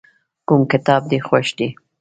[0.47, 1.67] کوم کتاب دې خوښ دی.